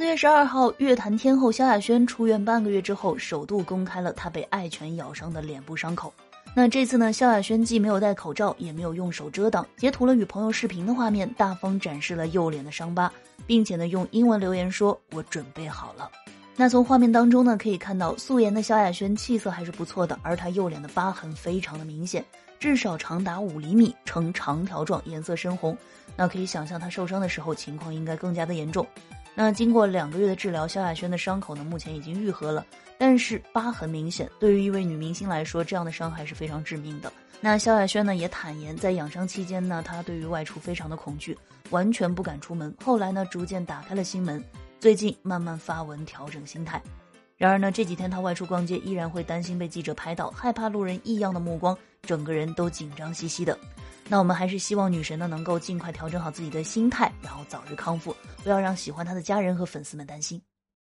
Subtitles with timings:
[0.00, 6.10] 四月十二号，乐坛天后萧亚轩出院半个月之后，首度公开了她被爱犬咬伤的脸部伤口。
[6.54, 13.12] 那这次呢，萧亚轩既没有戴口罩，也没有用手遮挡，截图了与朋友视频的画面，大方展示了右脸的伤疤，
[13.46, 16.10] 并且呢，用英文留言说：“我准备好了。”
[16.56, 22.22] 那从画面当中呢，可以看到素颜的萧亚轩气色还是不错的，而她右脸的疤痕非常的明显，
[22.58, 25.76] 至少长达五厘米，呈长条状，颜色深红。
[26.16, 28.86] 那可以想象她受伤的时候情况应该更加的严重。
[29.34, 32.66] 那经过两个月的治疗，萧亚轩的伤口呢目前已经愈合了，
[32.98, 34.28] 但是疤痕明显。
[34.38, 37.10] 对于一位女明星来说，这样的伤害是非常致命的。
[37.40, 41.38] 那萧亚轩呢也坦言，在养伤期间呢，她对于外出非常的恐惧，
[41.70, 42.74] 完全不敢出门。
[42.84, 44.44] 后来呢，逐渐打开了心门，
[44.80, 46.82] 最近慢慢发文调整心态。
[47.36, 53.58] 然而呢，这几天他外出逛街，依然会担心被记者拍到，害怕路人异样的目光，整个人都紧张兮兮的。
[54.08, 60.40] 那我们还是希望女神呢能够尽快调整好自己的心态，然后早日康复，不要让喜欢她的家人和粉丝们担心。